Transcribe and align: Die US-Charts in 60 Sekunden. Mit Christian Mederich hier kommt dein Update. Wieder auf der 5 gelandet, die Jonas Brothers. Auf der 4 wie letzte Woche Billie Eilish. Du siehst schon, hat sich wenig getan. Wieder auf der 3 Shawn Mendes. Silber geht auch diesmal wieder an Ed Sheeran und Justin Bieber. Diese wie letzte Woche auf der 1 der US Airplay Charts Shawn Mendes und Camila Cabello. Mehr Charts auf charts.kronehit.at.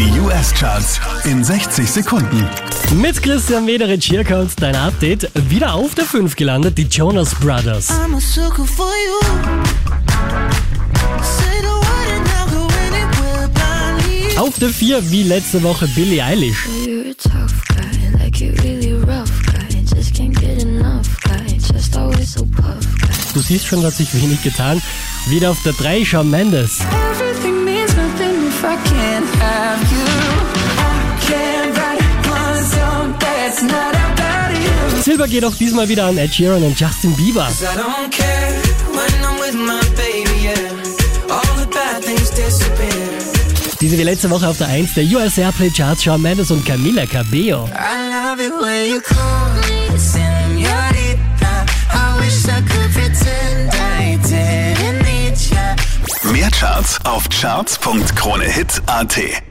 Die 0.00 0.18
US-Charts 0.18 0.98
in 1.24 1.44
60 1.44 1.90
Sekunden. 1.90 2.48
Mit 2.94 3.22
Christian 3.22 3.66
Mederich 3.66 4.02
hier 4.06 4.24
kommt 4.24 4.52
dein 4.62 4.74
Update. 4.74 5.30
Wieder 5.50 5.74
auf 5.74 5.94
der 5.94 6.06
5 6.06 6.36
gelandet, 6.36 6.78
die 6.78 6.84
Jonas 6.84 7.34
Brothers. 7.34 7.90
Auf 14.38 14.58
der 14.58 14.70
4 14.70 15.10
wie 15.10 15.22
letzte 15.24 15.62
Woche 15.62 15.86
Billie 15.88 16.24
Eilish. 16.24 16.66
Du 23.34 23.40
siehst 23.40 23.66
schon, 23.66 23.84
hat 23.84 23.92
sich 23.92 24.14
wenig 24.14 24.42
getan. 24.42 24.80
Wieder 25.26 25.50
auf 25.50 25.62
der 25.62 25.74
3 25.74 26.06
Shawn 26.06 26.30
Mendes. 26.30 26.78
Silber 35.10 35.26
geht 35.26 35.44
auch 35.44 35.56
diesmal 35.56 35.88
wieder 35.88 36.04
an 36.04 36.16
Ed 36.18 36.32
Sheeran 36.32 36.62
und 36.62 36.78
Justin 36.78 37.12
Bieber. 37.16 37.48
Diese 43.80 43.98
wie 43.98 44.02
letzte 44.04 44.30
Woche 44.30 44.46
auf 44.46 44.58
der 44.58 44.68
1 44.68 44.94
der 44.94 45.02
US 45.06 45.36
Airplay 45.36 45.70
Charts 45.70 46.04
Shawn 46.04 46.22
Mendes 46.22 46.52
und 46.52 46.64
Camila 46.64 47.06
Cabello. 47.06 47.68
Mehr 56.22 56.50
Charts 56.52 56.98
auf 57.02 57.28
charts.kronehit.at. 57.28 59.49